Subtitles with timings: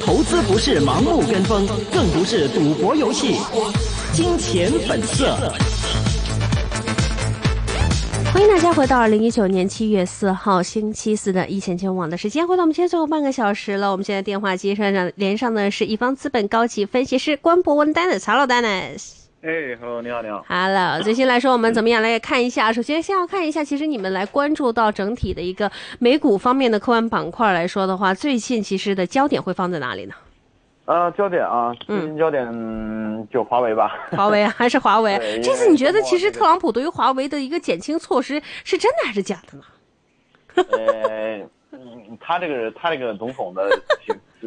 [0.00, 3.34] 投资不是盲目跟风，更不是赌博游戏。
[4.12, 5.36] 金钱本色。
[8.32, 13.90] 欢迎大家回到二零一九年七月四号星期四的一线金融网的时间，回到我们今天最后半个小时了。
[13.90, 18.68] 我们现在电话接上上连上的是一方资本高级分析师关博文丹的曹老丹呢。
[19.46, 20.44] 哎，Hello，你好，你好。
[20.48, 22.72] Hello，最新来说，我们怎么样来看一下？
[22.72, 25.70] 首先，先要看一下，其实你们来关注到整体的一个
[26.00, 30.14] 美股方面的科幻板块来说的话，最近其实的焦点会放在哪里呢？
[30.86, 33.96] 呃，焦点啊，最近焦点、嗯、就华为吧。
[34.10, 35.16] 华为啊还是华为？
[35.40, 39.64] 这次你觉得，其实特朗普对于华为的一个减轻措施是真的还是假的呢？
[40.72, 43.70] 呃，嗯他这个他这个总统的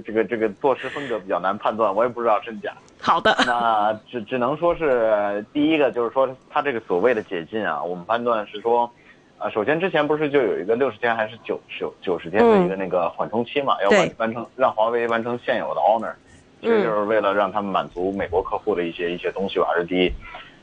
[0.04, 2.74] 这个这个做事风格比较难判断，我也不知道真假。
[3.02, 8.92] 好的，那只只能说是第一个，就是说他这个所谓的解禁啊，我们判断是说，
[9.38, 16.14] 啊，首先之前不是就有一个六十天还是九九九十天的一个那个缓冲期嘛，要完对完成让华为完成现有的 Honor，
[16.60, 20.12] 其实就是为了让他们满足美国客户的一些一些东西吧，这是第一。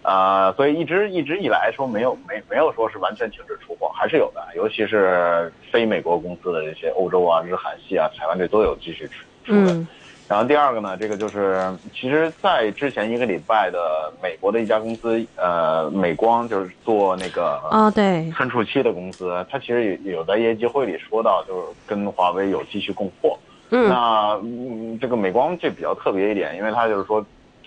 [0.03, 9.73] 啊、所以一直一直以来说没有没没有说是完全停止出货，还是有的，尤其是非美国公司的这些欧洲啊、日韩系啊、台湾这都有继续出出的。
[9.73, 9.89] 嗯
[10.29, 23.39] 然后第二个呢，这个就是其实，在之前一个礼拜的美国的一家公司，呃，美光就是做那个啊，对，存储器的公司，它其实有有在业绩会里说到，就是跟华为有继续供货。
[23.71, 27.25] 嗯那嗯，这个美光这比较特别一点，因为它就是说，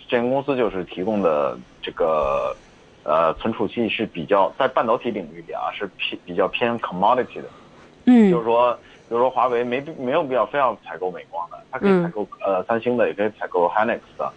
[0.07, 2.55] 这家公司就是提供的这个
[3.03, 7.49] 呃存储器是比较在半导体领域里啊是偏比较偏 commodity 的，
[8.05, 8.77] 嗯就是说，
[9.09, 12.03] 比如说华为没必没有必要非要采购美光的，它可以嗯。
[12.03, 14.31] 采购、呃三星的，也可以采购 Hynix 的，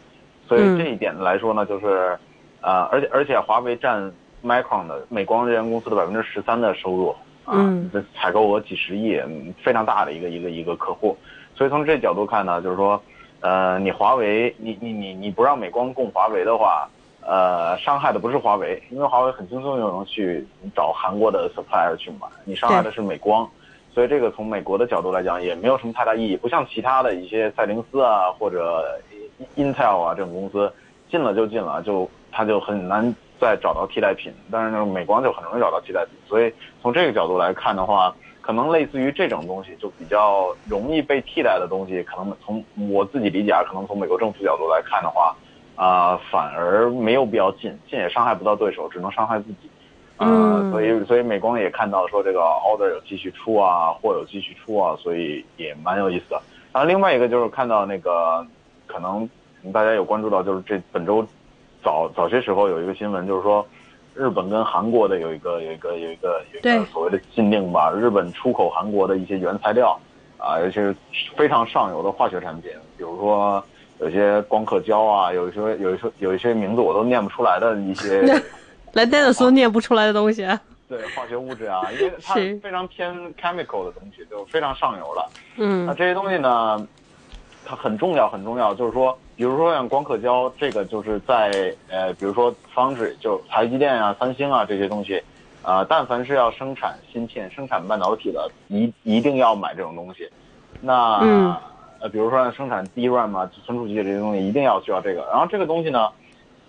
[0.49, 0.79] 所以嗯。
[0.79, 2.19] 这一点来说呢，就是
[2.63, 4.11] 呃，而且而且华为占
[4.43, 7.11] Micron 的美光这家公司的百分之十三的收入
[7.45, 7.91] 啊，嗯。
[7.93, 11.17] 这采购额几十亿，嗯非常大的一个一个一个客户，
[11.55, 12.99] 所以从这角度看呢，就是说，
[13.41, 16.89] 呃，你华为你你你你不让美光供华为的话。
[17.25, 20.45] 呃，伤害的不是华为，因为华为很轻松就能去
[20.75, 23.49] 找韩国的 supplier 去买，你伤害的是美光，
[23.95, 29.01] 所以这个从美国的角度来讲也没有什么太大意义，不像其他的一些赛灵思啊或者
[29.57, 30.73] Intel 啊这种公司
[31.11, 45.35] 进了就进了，就它就很难再找到替代品，但是呢美光就很容易找到替代品，所以从这个角度来看的话，可能类似于这种东西就比较容易被替代的东西，可能从我自己理解啊，可能从美国政府角度来看的话。
[45.75, 49.71] 啊、反而没有必要进，进也伤害不到对手，只能伤害自己。
[50.23, 56.43] 啊、嗯所以所以美光也看到说这个 order 有继续出啊，货有继续出啊，所以也蛮有意思的。
[56.73, 58.47] 然后另外一个就是看到那个，
[58.87, 59.29] 可能
[59.73, 61.27] 大家有关注到，就是这本周
[61.83, 63.67] 早早些时候有一个新闻，就是说
[64.15, 69.99] 日本跟韩国的有一个有一个有一个有一个所谓的禁令吧，日本出口韩国的一些原材料
[70.39, 70.95] 啊，尤其是
[71.37, 73.63] 非常上游的化学产品，比如说。
[74.01, 78.21] 有些光刻胶啊，有一些有一些有一些名字我都念不出来的一些
[78.93, 80.61] 来 Dennis 都念不出来的东西啊。
[80.89, 85.31] 对化学物质啊，因为 它非常偏 chemical 的东西，就非常上游了。
[85.57, 86.87] 嗯那嗯这些东西呢，
[87.65, 88.75] 它很重要，很重要。
[88.75, 95.23] 就是说，比如说像光刻胶，这个就是在呃，比如说 foundry，就台积电啊、三星啊这些东西，
[95.63, 100.29] 啊、但凡是要生产芯片、生产半导体的，一一定要买这种东西。
[100.83, 101.57] 那、嗯
[102.01, 105.27] 呃，比如说像生产 DRAM 啊、存储器这些东西，一定要需要这个。
[105.31, 106.11] 然后这个东西呢，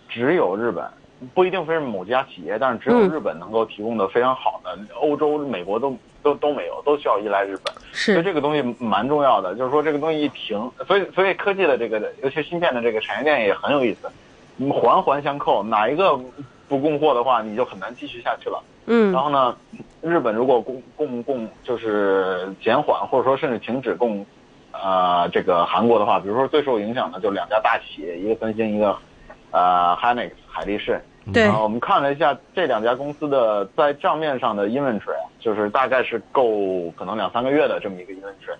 [0.07, 0.89] 只有日本。
[1.33, 7.73] 不一定非是某家企业，但是只有嗯日本能够提供的非常好的，欧洲、美国都都都没有，都需要依赖日本。
[7.93, 14.11] 所以这个东西蛮重要的，就是说这个东西一停，所以所以科技的这个，尤其芯片的这个产业链也很有意思，
[14.57, 16.19] 嗯环环相扣，哪一个
[16.67, 18.63] 不供货的话，你就很难继续下去了。
[18.85, 19.55] 嗯然后呢，
[20.01, 24.25] 日本如果供供供就是减缓或者说甚至停止供，
[24.71, 28.97] 呃，这个韩国的话，比如说最受影响的就两家大企业，一个三星，一个
[29.51, 31.01] 呃 Hynix 海力士。
[31.31, 38.55] 对啊，我们看了一下这两家公司的在账面上的 inventory，啊就是大概是够可能两三个月的这么一个 inventory。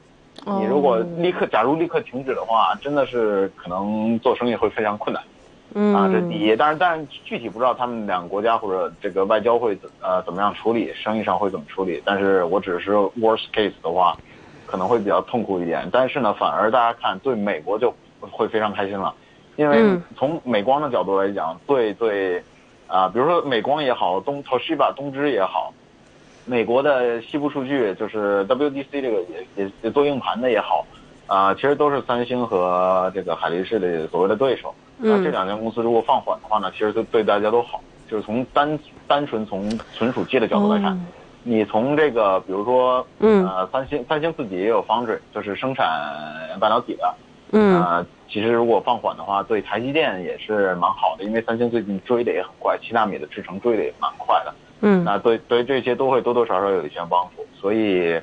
[0.46, 6.56] 哦你如果立刻，假如立刻停止的话，真的是可能做生意会非常困难啊，这是第嗯一。
[6.56, 12.02] 但是但是具体不知道他们两个国家或者这个外交会怎呃怎么样处理，生意上会怎么处理。
[12.06, 14.18] 但是我只是 worst case 的话，
[14.66, 15.88] 可能会比较痛苦一点。
[15.92, 19.14] 但是呢，反而大家看对美国就会非常开心了，
[19.56, 22.42] 因为嗯从美光的角度来讲，对对。
[22.94, 25.74] 啊，比如说美光也好，东 Toshiba 东芝也好，
[26.46, 30.86] 美国的西部数据就是 WDC 这个也也也做硬盘的也好，
[31.26, 34.70] 啊，其实都是三星和这个海力士的所谓的对手。
[34.70, 40.94] 啊，这嗯两家公司如果放缓的话呢，其实对对大家都好，就是从单单纯从存储器的角度来看。
[40.94, 41.00] 哦
[41.46, 45.86] 你从这个比如说，嗯呃，三星三星自己也有 foundry，就是生产
[46.58, 47.14] 半导体的，
[47.56, 54.54] 嗯呃，其实如果放缓的话，对台积电也是蛮好的，因为三星最近追的也很快，七纳米的制程追的也蛮快的。
[54.82, 57.46] 嗯那对对这些都会多多少少有一些帮助。
[57.56, 58.20] 所以，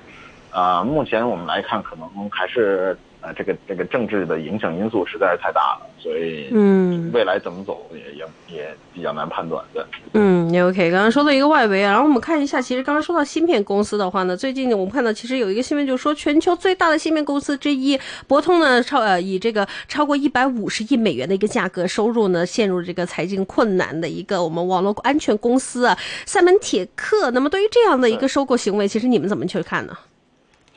[0.52, 9.62] 呃，目前我们来看，可能还是呃这个这个政治的影响因素实在是太大了，所以嗯未来怎么走也也也比较难判断。
[9.74, 10.90] 的，嗯也，OK。
[10.90, 27.30] 刚刚说到一个外围啊，然后我们看一下，其实刚刚说到芯片公司的话呢，最近我们看到其实有一个新闻，就是说全球最大的芯片公司之一博通呢，超呃以这个超过一百五十亿美元的一个价格收入呢，陷入这个财经困难的一个我们网络安全公司啊，赛门铁克。
[27.32, 29.96] 那么对于这样的一个收购行为，其实你们怎么去看呢？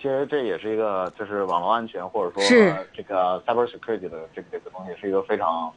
[0.04, 2.44] 其实这也是一个就是网络安全或者说
[2.92, 5.72] 这个 cyber security 的这个这个东西是一个非常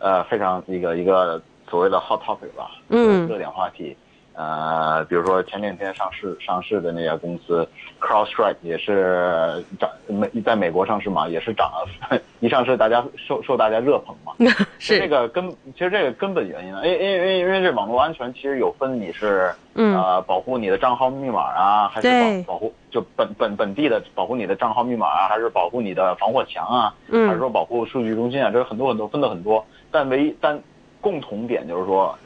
[0.00, 3.96] 呃非常一个一个所谓的 hot topic 吧，嗯热点话题。
[4.34, 7.66] 呃，比如说前两天上市上市的那家公司
[8.00, 14.32] CrossStrike 也是涨美在美国上市嘛，也是涨了， 一上市大家受受大家热捧嘛。
[14.78, 14.98] 是。
[14.98, 19.96] 这个根其实这个根本原因呢，因因因为因为这网络安全其实有分你是嗯。
[19.96, 22.08] 呃保护你的账号密码啊，还是
[22.46, 27.26] 保保护就本本本地的保护你的账号密码啊，还是保护你的防火墙啊，嗯。
[27.26, 30.58] 还是说保护数据中心啊，这很多很多分的很多，但唯一但
[31.00, 32.16] 共同点就是说，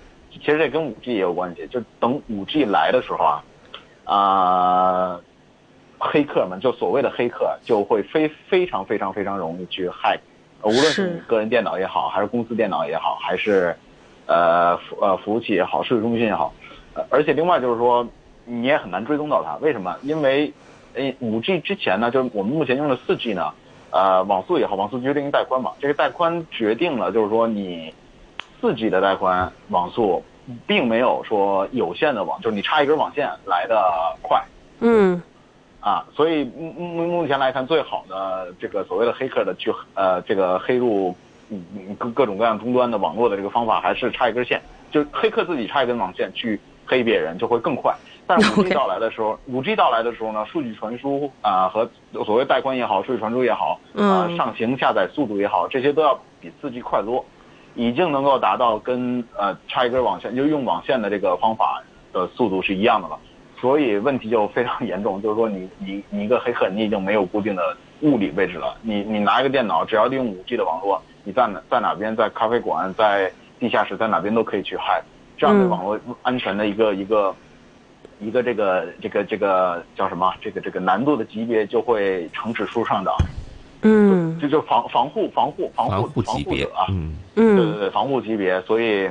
[0.40, 3.44] 其实这跟五 G 也有关系，就等五 G 来的时候啊，
[4.04, 5.20] 啊、
[5.98, 10.18] 黑客们就所谓的黑客就会非非常非常非常容易去 hack，
[10.62, 13.74] 呃无论是是你个人电脑也好，还是公司电脑也好，还是
[14.26, 16.52] 呃服呃服务器也好，数据中心也好，
[16.94, 18.06] 呃而且另外就是说
[18.44, 19.96] 你也很难追踪到它，为什么？
[20.02, 20.52] 因为
[20.94, 23.52] 诶五 G 之前呢，就是我们目前用的四 G 呢，
[23.90, 27.94] 呃网速也好，网速决定带宽嘛，这个带宽决定了就是说你
[28.60, 30.22] 四 G 的带宽网速
[30.66, 33.82] 并没有说有线的网，就是你插一根网线来的
[34.22, 34.42] 快。
[34.80, 35.22] 嗯
[35.80, 41.14] 啊，所以目目目前来看，最好的这个所谓的黑客的去呃这个黑入
[41.98, 44.60] 各各种各样终端的网络的这个方法，还是插一根线，
[44.90, 47.94] 就黑客自己插一根网线去黑别人，就会更快。
[48.26, 51.86] 但是五 G 到来的时候，五 G 到来的时候呢，数据传输啊、和
[52.24, 57.22] 所谓带宽也好，数据传输也好，啊、嗯上行下载速度也好，这些都要比四 G 快多，
[57.74, 61.82] 已经能够达到跟呃插一根网线就用网线的这个方法
[62.12, 63.18] 的速度是一样的了。
[63.60, 68.76] 所以问题就非常 严重，就是说你你你一个黑客，你已经没有固定的物理位置了。
[68.82, 75.02] 你你拿一个电脑，只要利用五 G 的网络，你在哪在哪边，在咖啡馆，在地下室，在哪边都可以去 hack。
[75.38, 77.34] 这样的嗯网络安全的一个一个
[78.20, 80.30] 一个这个这个这个叫什么？
[80.42, 83.14] 这个这个难度的级别就会呈指数上涨。
[83.84, 89.08] 嗯这就防防护防护防护防护护级别者啊，，嗯，对对嗯对，防护级别，所以，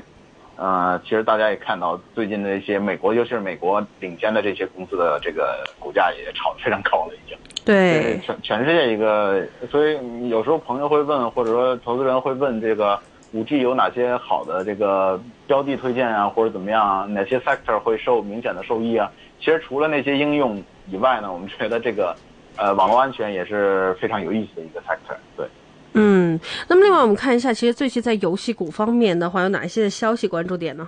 [0.56, 7.38] 呃，其实大家也看到最近的一些美国，尤其是美国领先的这些公司的这个股价也炒得非常高了，已经。
[7.66, 13.00] 对全全世界一个，所以有时候朋友会问，或者说投资人会问这个
[13.32, 15.18] 五 G 有哪些好的这个
[15.48, 17.06] 标的推荐啊，或者怎么样啊？
[17.08, 19.10] 哪些 sector 会受明显的受益啊？
[19.40, 22.14] 其实除了那些应用以外呢，我们觉得这个
[22.58, 25.16] 呃网络安全也是非常有意思的一个 factor。
[25.36, 25.48] 对。
[25.94, 26.40] 嗯。
[26.68, 30.88] 那么另外我们看一下，其实最近在游戏股方面的话，有哪一些消息关注点呢？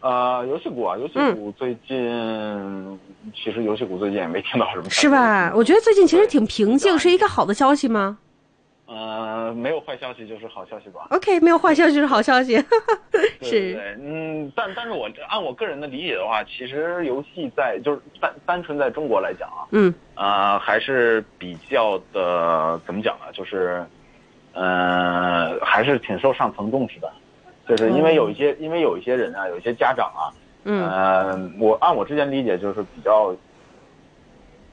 [0.00, 2.98] 呃，游戏股啊，游戏嗯股最近、
[3.34, 5.52] 其实游戏股最近也没听到什么，是吧？？
[5.54, 8.18] 我觉得最近其实挺平静，是一个好的消息吗
[8.88, 11.06] 呃，没有坏消息就是好消息吧。
[11.10, 12.54] ？OK，没有坏消息就是好消息。
[13.12, 23.26] 对对 是，对，嗯，但但是我按我个人的理解的话，其实游戏在就是单单纯在中国来讲啊，嗯呃，还是比较的怎么讲呢？
[23.34, 23.84] 就是，
[24.54, 27.12] 呃，还是挺受上层重视的，
[27.68, 30.32] 就是因为有一些，因为有一些人啊，有一些家长啊，
[30.64, 33.36] 嗯呃，我按我之前理解就是比较，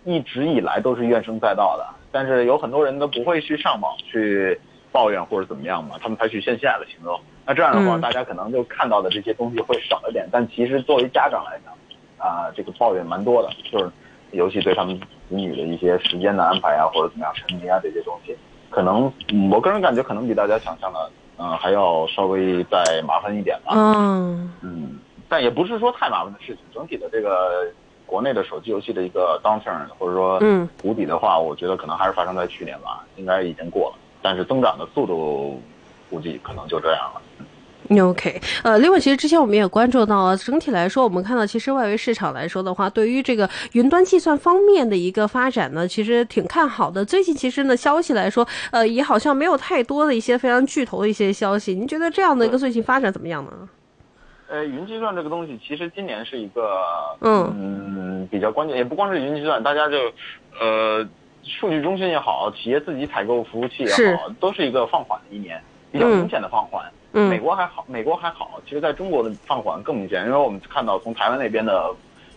[0.06, 4.58] 一直以来都是怨声载道的，但是有很多人都不会去上网去
[4.90, 7.20] 抱怨或者怎么样嘛，他们采取线下的行动。
[7.46, 11.74] 那这样的话，嗯大家可能就看到的这些东西会少一点，但其实作为家长来讲，
[12.26, 13.92] 啊、这个抱怨蛮多的，就是
[14.32, 18.34] 尤其对他们子女的一些时间的安排啊，或者怎么样沉迷啊这些东西，
[18.70, 23.74] 可能、嗯我个人感觉可能比大家想象的，嗯、还要稍微再麻烦一点吧。
[23.76, 26.64] 嗯嗯，但也不是说太麻烦的事情。
[26.74, 27.68] 整体的这个
[28.06, 33.96] 国内的手机游戏的一个 downturn 或者说嗯谷底的话，我觉得可能还是发生在去年吧，应该已经过了。
[34.22, 35.62] 但是增长的速度
[36.10, 37.22] 估计可能就这样了。
[38.00, 47.06] OK，呃，另外，其实之前我们也关注到啊，整体来说，我们看到其实外围市场来说的话，对于这个云端计算方面的一个发展呢，其实挺看好的。
[47.06, 51.76] 最近其实呢，消息来说，呃，也好像没有太多的一些非常巨头的一些消息。
[51.76, 53.52] 您觉得这样的一个最近发展怎么样呢？
[54.48, 56.80] 呃，云计算这个东西，其实今年是一个
[57.22, 59.98] 嗯嗯比较关键，也不光是云计算，大家就
[60.60, 61.06] 呃
[61.44, 65.62] 数据中心也好，企业自己采购服务器也好，都是一个放缓的一年，
[65.92, 66.86] 比较明显的放缓。
[67.14, 71.90] 嗯美国还好，美国还好，其实在中国的放缓更明显，因为我们看到从台湾那边的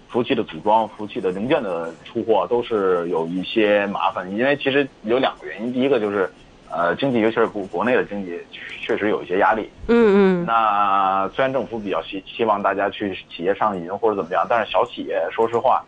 [0.06, 6.30] 服务器的组装、服务器的零件的出货都是有一些麻烦，因为其实有两个原因，第一个就是
[6.70, 8.38] 呃经济，尤其是国国内的经济
[8.82, 9.70] 确实有一些压力。
[9.88, 15.84] 嗯嗯那虽然政府比较希希望大家去企业上云或者怎么样，但是小企业说实话，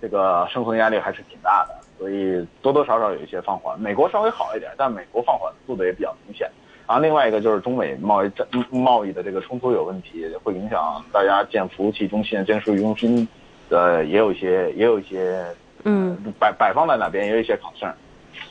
[0.00, 3.78] 这个生存压力还是挺大的，所以多多少少有一些放缓。
[3.80, 6.50] 美国稍微好一点，但美国放缓速度也比较明显。
[6.86, 13.26] 然后另外一个就是中美贸易战贸易的这个冲突有问题，会影响大家建服务器中心、建数据中心，
[13.70, 15.46] 呃，也有一些也有一些
[15.84, 17.92] 嗯摆摆放在哪边也有一些 concern。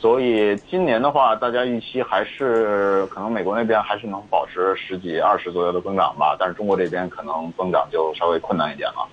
[0.00, 9.08] 所以今年的话，大家预期还是可能美国那边还是能保持十几、二十左右的增长吧，但是中国这边可能增长就稍微困难一点了。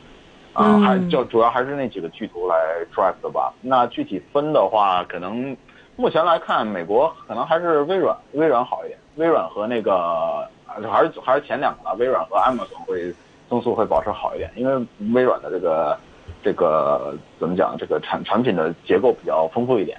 [0.54, 2.56] 啊、嗯还就主要还是那几个巨头来
[2.94, 3.54] drive 的吧。
[3.62, 5.56] 那具体分的话，可能
[5.96, 9.00] 目前来看，美国可能还是微软，微软好一点。
[9.16, 13.14] 微软和那个还是还是前两个吧，微软和 Amazon 会
[13.50, 15.98] 增速会保持好一点，因为微软的这个
[16.44, 19.98] 这个怎么讲，这个产产品的结构比较丰富一点。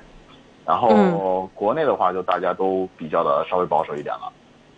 [0.70, 4.32] 然后国内的话，就大家都比较的稍微保守一点了。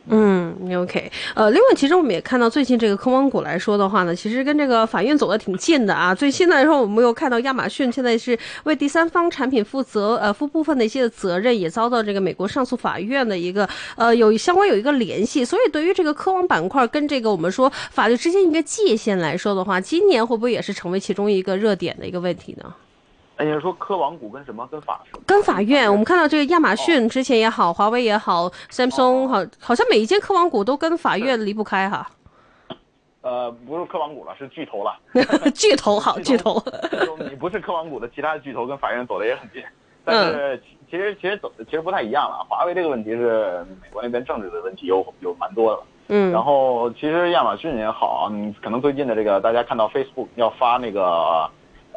[0.08, 6.12] 嗯，OK，呃，另外，其实我们也看到最近这个科网股来说的话呢，其实跟这个法院走的挺近的啊。
[6.14, 15.44] 最新来说，我们又看到亚马逊现在是为第三方产品负责，呃，负部分的一些责任，也遭到这个美国上诉法院的一个呃有相关有一个联系。
[15.44, 22.74] 所以，对于这个科网板块跟这个我们说法律之间一个界限来说的话，今年会不会也是成为其中一个热点的一个问题呢？
[23.36, 24.66] 哎，你说科网股跟什么？
[24.70, 32.06] 跟法跟法院，我们看到这个亚马逊之前也好，华为也好，Samsung 好，好像每一间科网股都跟法院离不开哈。
[33.22, 34.94] 呃，不是科网股了，是巨头了。
[35.54, 36.62] 巨头好，巨头。
[37.30, 39.62] 你不是科网股的其他的巨头跟法院走的也很近，
[40.04, 42.44] 但是其实其实走的其实不太一样了。
[42.48, 45.82] 华为这个问题是美国那边政治的问题有有蛮多的。
[46.08, 46.30] 嗯。
[46.30, 51.50] 然后其实亚马逊也好，你可能最近的这个大家看到 Facebook 要发那个。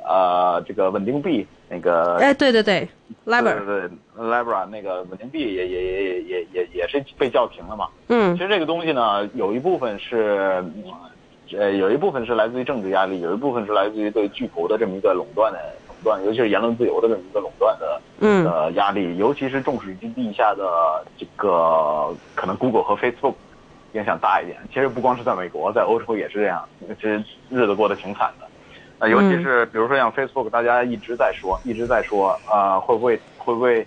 [0.07, 2.88] 呃，这个稳定币那个，哎，对对对
[3.25, 3.89] ，Libra，对对
[4.24, 7.88] ，Libra 那个稳定币也也也也也也是被叫停了嘛。
[8.09, 10.63] 嗯，其实这个东西呢，有一部分是，
[11.57, 23.33] 呃，有一部分是来自于政治压力，有一部分是来自于对巨头的这么一个垄断的垄断，尤其是言论自由的这么一个垄断的嗯呃压力，尤其是众矢之的下的这个可能 Google 和 Facebook
[23.93, 24.59] 影响大一点。
[24.71, 28.44] 其实不光是在美国，在欧洲也是这样，其实日子过得挺惨的。
[29.05, 33.85] 呃，尤其是比如说像 Facebook，大家一直在说，一直在说，呃，会不会会不会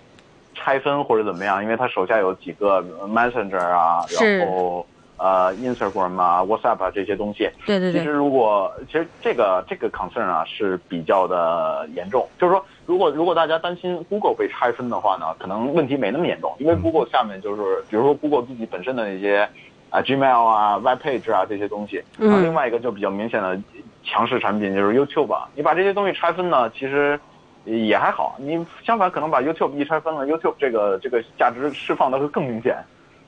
[0.55, 1.61] 拆分或者怎么样？
[1.61, 4.85] 因为他手下有几个 Messenger 啊，然后
[5.17, 7.49] 呃 Instagram 啊、WhatsApp 啊这些东西。
[7.65, 7.99] 对对对。
[7.99, 19.47] 其实如果其实这个这个 concern 啊是比较的严重，就是说如果如果大家担心 Google 被拆分的话呢，可能问题没那么严重，因为 Google 下面就是比如说 Google 自己本身的那些
[19.89, 22.29] 啊 Gmail 啊、Web Page 啊这些东西，嗯。
[22.29, 23.59] 然后另外一个就比较明显的。
[24.03, 27.19] 强势产品就是 YouTube，你把这些东西拆分呢，其实
[27.65, 28.35] 也还好。
[28.39, 32.77] 你相反可能把 YouTube 一拆分了，YouTube 这个这个价值释放的会更明显，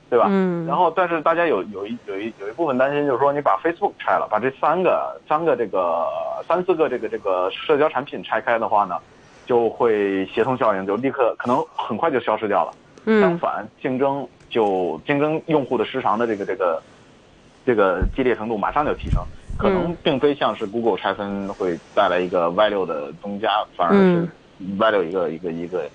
[0.08, 0.26] 对吧？
[0.28, 0.66] 嗯。
[0.66, 6.08] 然后，但是大家有有一有一有一部分担心，就是说你把 Facebook 拆了，把这三个三个这个
[6.48, 8.96] 三四个这个这个社交产品拆开的话呢，
[9.46, 12.72] 就会协同效应就立刻可能很快就消失掉了。
[13.04, 13.20] 嗯。
[13.20, 16.82] 相反，竞争就竞争用户的时长的这个这个
[17.64, 19.22] 这个激烈程度马上就提升。
[19.58, 24.28] 可能并非像是 Google 拆分会带来一个 value 的增加，反而是
[24.76, 25.88] value 一个一个一个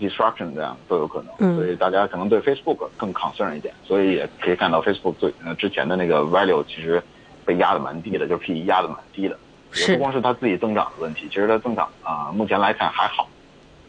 [0.00, 1.34] destruction 这样都有可能。
[1.40, 7.02] 嗯、所以大家可能对 Facebook 更 concern 一点，所以也可以看到 Facebook 最呃之前的那个 value 其实
[7.44, 9.36] 被压的蛮低的，就是 P 压的蛮低的。
[9.72, 9.92] 是。
[9.92, 13.28] 也不光是它自己增长的问题，其实它增长啊、呃，目前来看还好。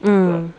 [0.02, 0.52] 嗯。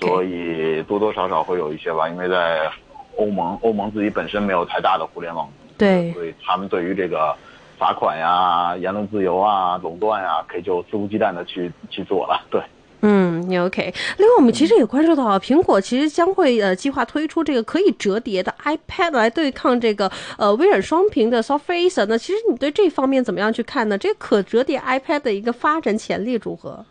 [0.00, 2.70] 所以多多少少会有一些吧，因为在
[3.16, 5.48] 欧盟，欧盟自己本身没有太大的互联网。
[5.76, 6.12] 对。
[6.12, 7.34] 所以他们对于这个。
[7.82, 12.40] 罚款呀，言论自由啊，垄断呀，可以就肆无忌惮的去去做了。
[12.48, 12.62] 对，
[13.00, 13.92] 嗯，OK。
[14.18, 20.08] 另外，我们其实也关注到，苹果其实将会呃计划推出这个可以折叠的 iPad 来对抗这个
[20.38, 22.06] 呃微软双屏的 Surface。
[22.06, 23.98] 那其实你对这方面怎么样去看呢？
[23.98, 26.86] 这个可折叠 iPad 的一个发展潜力如何？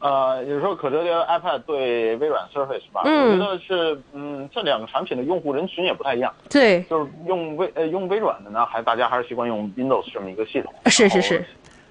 [0.00, 6.32] 呃，有时候可折叠 iPad 对微软 Surface 吧，嗯、我觉得是，嗯，这两个产品的用户人群也不太一样。
[6.48, 10.72] 对，就是用微呃用微软的呢，还大家还是习惯用 Windows 这么一个系统。
[10.86, 11.44] 是是是。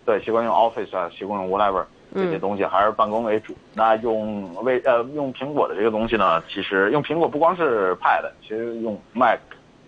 [0.05, 1.83] 对，习惯用 Office 啊，习惯用 whatever
[2.15, 3.51] 这些东西，还是办公为主。
[3.51, 9.39] 嗯、那用微呃用苹果的这个东西呢，其实用苹果不光是 Pad，其实用 Mac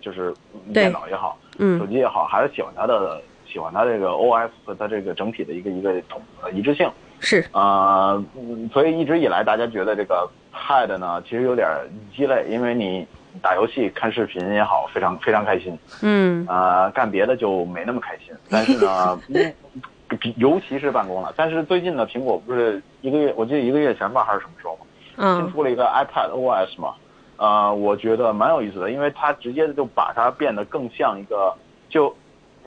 [0.02, 0.34] 就是
[0.74, 3.18] 电脑也好，嗯手机也好，还是喜欢它的
[3.50, 6.86] 喜欢它这个 OS 和它这个整体的一个一个统呃一致性。
[7.20, 11.68] 是，啊、嗯，所以一直以来大家觉得这个 Pad 呢，其实有点
[12.16, 13.06] 鸡肋，因为你
[13.42, 15.78] 打游戏、看视频也好，非常非常开心。
[16.02, 18.34] 嗯呃，干别的就没那么开心。
[18.48, 19.20] 但是呢，
[20.36, 21.32] 尤其是办公了。
[21.36, 26.94] 但是最近呢，苹果不是一个月，我记得一个月前吧，还是什么时候嘛，新嗯出了一个 iPad OS 嘛，
[27.36, 31.54] 呃，我觉得蛮有意思的，因为它直接就把它变得更像一个，
[31.88, 32.14] 就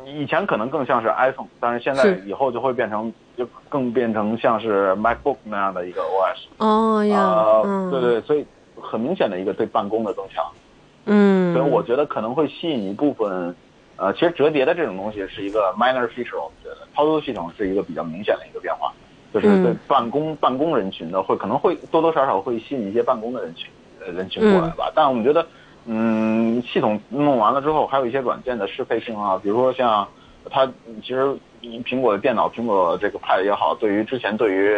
[0.06, 6.38] 以前可能更像是 iPhone，但是现在以后就会变成就更变成像是 MacBook 那样的一个 OS。
[6.58, 8.46] 哦呀，对对，所以
[8.80, 10.46] 很明显的一个对办公的增强。
[11.06, 13.54] 嗯，所以我觉得可能会吸引一部分，
[13.98, 18.94] 呃，其实折叠的这种东西是一个 minor feature，我们觉得操作系统是一个比较明显的一个变化，
[19.34, 24.90] 就是对嗯办公、办公人群的会可能会多多少少会吸引一些办公的人群呃人群过来吧。
[24.96, 25.46] 但我们觉得，
[25.86, 30.08] 嗯，系统弄完了之后，还有一些软件的适配性啊，比如说像
[30.50, 30.66] 它
[31.02, 34.76] 其实苹果的电脑、苹果这个 Pad 也好，对于之前对于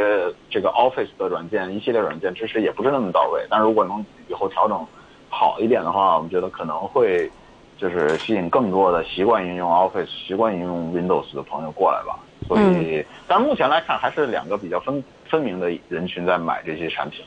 [0.50, 4.86] 这个 Office 的软件一系列软件支持也不是那么到位，但如果能以后调整
[5.29, 7.29] 好一点的话，我们觉得可能会
[7.77, 12.19] 就是吸引更多的习惯运用 Office、习惯运用 Windows 的朋友过来吧。
[12.48, 17.25] 所以，但目前来看，还是两个比较分分明的人群在买这些产品。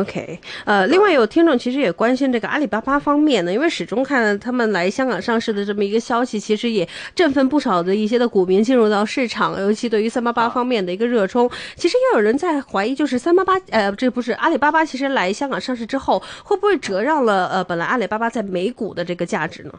[0.00, 19.72] ，OK，呃，另外有听众其实也关心这个阿里巴巴方面呢，因为始终看他们来香港上市的这么一个消息，其实也振奋不少的一些的股民进入到市场，尤其对于三八八方面的一个热衷，其实也有人在怀疑，就是三八八，呃，这不是阿里巴巴，其实来香港上市之后，会不会折让了呃本来阿里巴巴在美股的这个价值呢？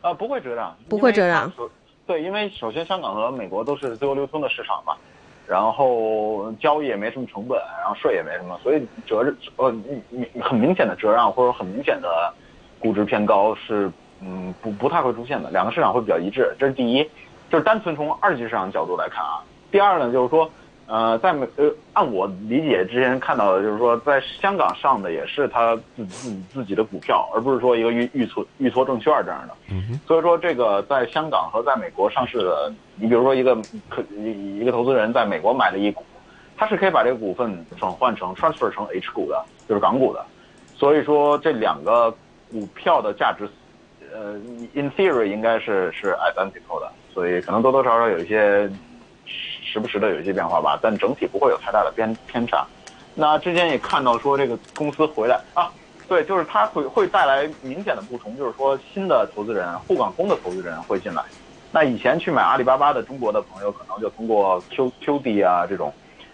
[0.00, 1.52] 呃，不会折让，不会折让。
[2.06, 4.94] 对，因为首先香港和美国都是自由流通的市场嘛，
[5.48, 9.24] 然后交易也没什么成本，然后税也没什么，所以折
[9.56, 12.32] 呃你你很明显的折让或者很明显的
[12.78, 13.90] 估值偏高是
[14.20, 17.02] 嗯不不太会出现的，两个市场会比较一致，这是第一，
[17.50, 19.40] 就是单纯从二级市场角度来看啊。
[19.70, 20.50] 第二呢，就是说
[20.88, 29.54] 呃在美呃按我理解之前看到的，就是说在香港上的也是他自自自己的股票，而不是说一个预预托预托证券这样的。
[30.06, 33.54] 所以说，这个在香港和在美国上市的，你比如说一个
[33.90, 36.02] 可一一个投资人在美国买了一股，
[36.56, 40.24] 他是可以把这个股份转换成 transfer 成 H 股的，就是港股的。
[40.74, 42.10] 所以说这两个
[42.50, 43.46] 股票的价值，
[44.14, 44.34] 呃
[44.72, 48.70] ，in theory 应该是是 identical 的，所以可能多多少少有一些
[49.70, 52.66] 时不时的有一些变化吧，但整体不会有太大的偏偏差。
[53.14, 55.70] 那之前也看到说这个公司回来啊，
[56.08, 61.22] 对，就是它会会带来明显的不同，就是说新的投资人、沪港通的投资人会进来。
[61.70, 65.92] 那以前去买阿里巴巴的中国的朋友，可能就通过 Q QD 啊这种，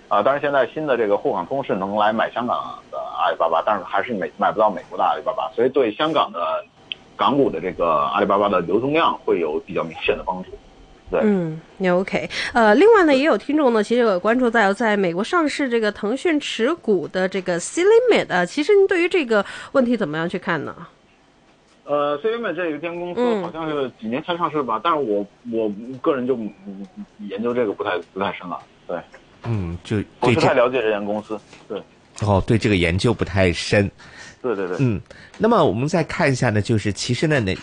[0.08, 6.64] 啊，当然现在新的这个沪港通是能来买香港的阿里巴巴，但是还是买买不到美国的阿里巴巴，所以对香港的
[7.16, 10.50] 港股的这个阿里巴巴的流通量会有比较明显的帮助。
[11.10, 12.28] 对，嗯，也 OK。
[12.52, 20.74] 呃，另外呢，也有听众呢，其实有关注到在美国上市这个腾讯持股的这个 C Limit 啊，其实您对于这个问题怎么样去看呢？
[21.86, 26.86] 呃，C 美这一间公司嗯好像是几年前上市吧，但是我我个人就嗯
[27.28, 28.98] 研究这个不太不太深了，对，
[29.42, 31.38] 嗯，就不太了解这间公司，
[31.68, 31.78] 对，
[32.22, 33.90] 哦，对这个研究不太深。
[34.44, 35.00] 对对对，嗯，
[35.38, 37.56] 那么我们再看一下呢，就是其实呢，那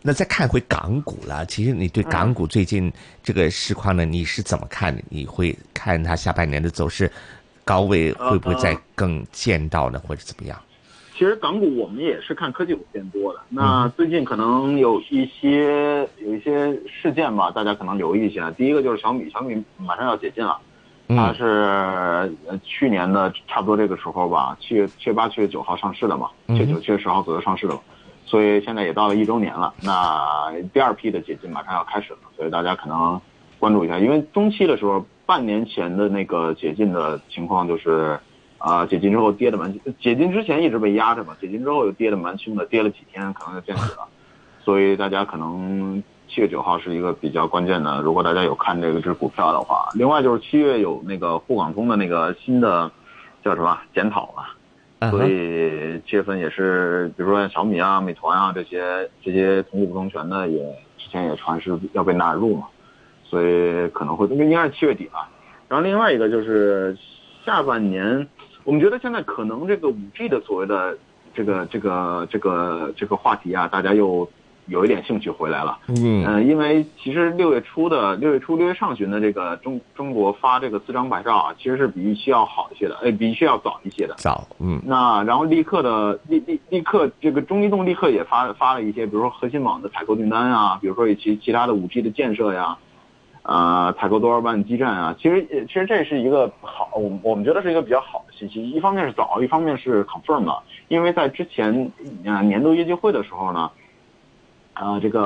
[0.00, 1.44] 那再看回港股了。
[1.46, 2.90] 其实你对港股最近
[3.20, 5.02] 这个市况呢，你是怎么看的？
[5.08, 7.10] 你会看它下半年的走势，
[7.64, 10.56] 高位会不会再更见到呢，或者怎么样？
[11.18, 13.40] 其实港股我们也是看科技股偏多的。
[13.50, 18.50] 那最近可能有一些有一些事件吧，大家可能留意一下。
[18.52, 20.56] 第一个就是小米，小米马上要解禁了，
[21.16, 21.44] 它嗯是
[22.48, 27.80] 呃去年的差不多这个时候吧，七月七月八、七月九号上市的嘛，七月九、七月十号左右上市的嘛，
[28.26, 29.72] 所以现在也到了一周年了。
[29.82, 33.20] 那第二批的解禁马上要开始了，所以大家可能
[33.58, 38.18] 关注一下，因为中期的时候，半年前的那个解禁的情况就是。
[38.62, 44.06] 啊、解禁之后跌的蛮，解禁之前一直被压着嘛，解禁之后又跌的蛮凶的，跌了几天，可能就见底了。
[44.62, 52.90] 所以大家可能七月九号是一个比较关键的，如果大家有看这个只股票的话，另外就是七月有那个沪港通的那个新的
[53.42, 54.32] 叫什么检讨
[55.00, 60.58] 啊，所以七月份也是，比如说小米啊、美团啊这些这些同股不同权的也
[60.98, 62.68] 之前也传是要被纳入嘛，
[63.24, 65.28] 所以可能会应该是七月底吧。
[65.68, 66.96] 然后另外一个就是
[67.44, 68.28] 下半年，
[68.62, 70.96] 我们觉得现在可能这个五 G 的所谓的
[71.34, 74.28] 这个这个这个这个话题啊，大家又
[74.70, 75.78] 有一点兴趣回来了。
[75.88, 84.14] 嗯嗯，因为其实六月初的六月初六月上旬的这个中中国发这个四张牌照啊，其实是比预期要好一些的，哎，比预期要早一些的。
[84.16, 92.78] 早，嗯那然后立刻的立立立刻这个中移动立刻也发发了一些，比如说核心网的采购订单啊，比如说其其他的五 G 的建设呀，
[93.42, 98.70] 呃，采购多少万基站啊，其实呃其实这是一个好，我我们觉得是一个比较好的信息。
[98.70, 101.90] 一方面是早，一方面是 confirm 了，因为在之前
[102.24, 103.70] 呃年度业绩会的时候呢，
[104.80, 105.22] 呃，这个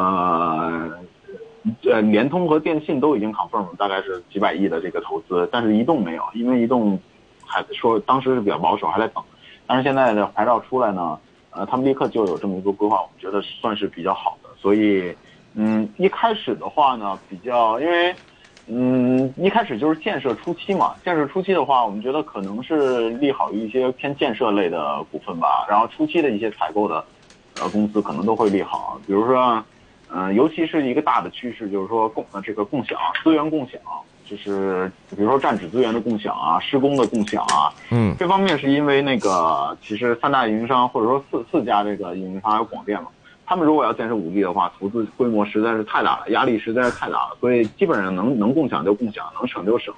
[1.85, 6.99] 呃联通和电信都已经 confirm 了，大概是几百亿的这个投资，但是移动没有，因为移动
[7.47, 9.23] 还说当时是比较保守，还在等。
[9.65, 11.17] 但是现在的牌照出来呢，
[11.51, 14.49] 呃，他们立刻就有这么一个规划，我们觉得算是比较好的。
[14.59, 15.15] 所以，
[15.55, 18.15] 嗯，一开始的话呢，比较因为，
[18.67, 25.65] 嗯，一开始就是建设初期嘛，建设初期的话，我们觉得可能是利好于一些偏建设类的股份吧。
[25.71, 27.05] 然后初期的一些采购的，
[27.61, 29.63] 呃，公司可能都会利好，比如说，
[30.13, 33.81] 嗯、尤其是一个大的趋势，就是说共呃这个共享资源共享，
[34.25, 38.15] 就是比如说站址资源的共享啊，施工的共享啊，嗯。
[38.19, 43.09] 这方面是因为那个，其实三大运营商或者说四四家这个运营商还有广电嘛，
[43.47, 49.95] 他们如果要建设五 G 的话，投资规模实在是太大了，压力实在是太大了，所以基本上能能共享就共享，能省就省，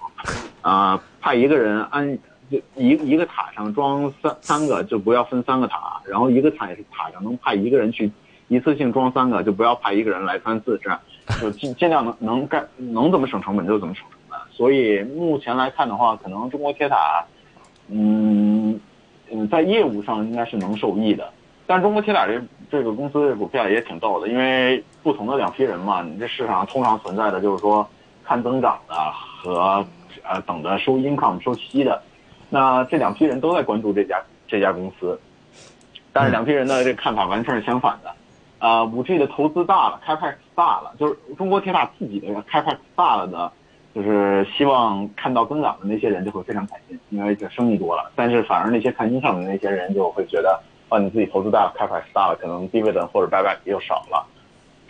[0.63, 2.19] 啊、派一个人安
[2.51, 8.11] 就一一个塔上装三三个，就不要分三个塔，然后一个塔也是塔上能派一个人去
[8.49, 11.01] 一次性装三个，就不要派一个人来三次，这样
[11.41, 14.39] 就尽尽量能能干能怎么省成本就怎么省成本。
[14.51, 17.25] 所以目前来看的话，可能中国铁塔。
[17.89, 18.81] 嗯，
[19.31, 21.33] 嗯，在业务上应该是能受益的。
[21.69, 27.89] 但中国铁塔这这个公司的股票也挺逗的，因为不同的两批人嘛，你这市场上通常存在的就是说
[28.25, 29.87] 看增长的和
[30.25, 32.03] 呃等着收 income 收息的，
[32.49, 35.19] 那这两批人都在关注这家这家公司，
[36.13, 38.15] 但是两批人的这个看法完全是相反的。
[38.59, 43.53] 啊、五 G 的投资大了，capex 大了，就是中国铁塔自己的 capex 大了的，
[43.95, 48.11] 就是希望看到增长的那些人就会非常开心，因为这生意多了。
[48.17, 54.27] 但是反而那些看 income 的那些人就会觉得，哦，你自己投资大了，capex 大了，可能 dividend 或者 buyback 又少了，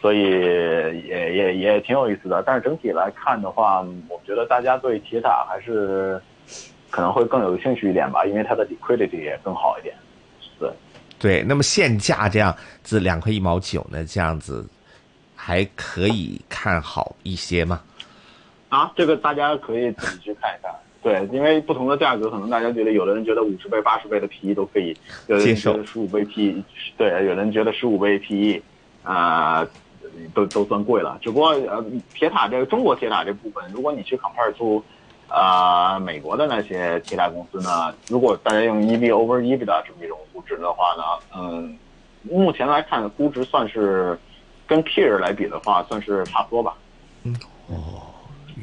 [0.01, 2.45] 所以也也也挺有意思的。
[2.47, 6.23] 但是整体来看的话，我觉得大家对铁塔还是
[6.91, 9.95] 可能会更有兴趣一点吧，因为它的 liquidity 也更好一点。
[10.59, 10.71] 对。
[11.19, 11.43] 对。
[11.43, 14.67] 那么现价这样子两块一毛九呢，这样子
[15.35, 17.81] 还可以看好一些吗？
[18.69, 20.75] 啊，这个大家可以自己去看一看。
[21.03, 24.97] 对，因为不同的价格，可能大家觉得有的人觉得五十倍、八十倍的 PE 都可以，
[25.29, 26.61] 有受觉得十五倍 PE，
[26.99, 28.61] 对，有人觉得十五倍 PE，
[29.05, 29.65] 啊、
[30.35, 31.17] 都都算贵了。
[31.23, 34.83] 只不过呃，铁塔这个中国铁塔这部分，如果你去 compare 出，
[35.37, 41.03] 呃，美国的那些其他公司呢，如果大家用 EV over EBITDA 这么一种估值的话呢，
[41.37, 41.77] 嗯，
[42.23, 44.19] 目前来看估值算是
[44.67, 46.75] 跟 peer 来比的话，算是差不多吧，
[47.25, 48.03] 嗯，哦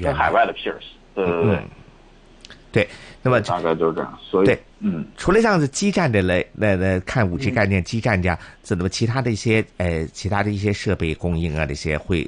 [0.01, 0.81] 跟海外的 peers，
[1.13, 1.55] 对对对。
[1.57, 1.63] 嗯
[2.71, 2.89] 对。
[3.21, 4.19] 那么大概就是这样。
[4.19, 12.27] 所以，对，嗯，除了这样子基站的类，那那看五 G 概念基站这样，这那么其他的一些呃其他的一些设备供应啊这些会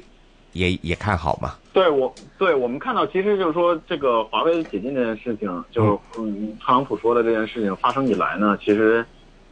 [0.52, 1.56] 也也看好吗？
[1.76, 9.04] 对我对我们看到，其实就是说这个华为解禁这件事情，就是嗯，特朗普说的这件事情发生以来呢，其实，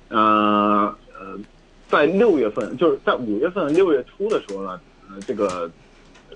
[0.08, 1.38] 呃呃，
[1.86, 5.70] 在六月份，就是在五月份六月初的时候呢，呃，这个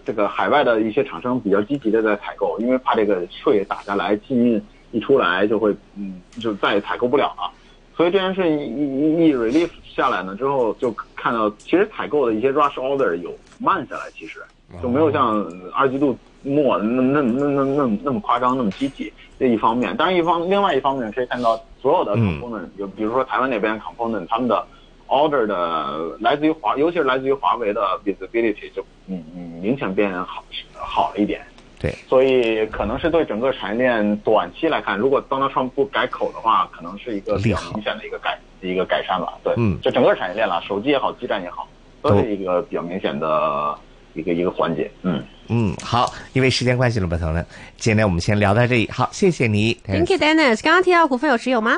[0.04, 7.50] 这个海外的一些厂商比较积极的在采购，因为怕这个税打下来，禁运一出来就会嗯就再也采购不了了。
[7.96, 14.42] 所以这件事一一一 relief 下来呢之后，就看到其实采购的一些 rush order 有慢下来，其实
[14.82, 19.12] 就没有像二季度末那那那那那那么夸张，那么积极。
[19.38, 24.66] 这一方面，当然一方另外一方面可以看到所有的嗯 component，有、比如说台湾那边 component，他们的
[25.06, 30.42] order 的来自于华，尤其是来自于华为的 visibility 就嗯嗯明显变好
[30.74, 31.40] 好了一点。
[31.80, 39.34] 对，所以可能是对整个产业链短期来看，如果 Donald Trump 不改口的话，可能是一个比较明显的一个改一个改善吧。
[39.44, 39.80] 对，嗯。
[39.80, 41.68] 就整个产业链啦，手机也好，基站也好，
[42.02, 43.78] 都是一个比较明显的
[44.18, 44.90] 一个一个环节。
[45.02, 50.62] 嗯，嗯，好，因为时间关系了，不同了，今天我们先聊到这里，好，谢谢你 Thank you, Dennis。
[50.62, 51.76] 刚刚提到股份有持有吗？